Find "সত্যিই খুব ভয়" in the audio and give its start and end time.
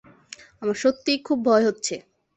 0.75-1.63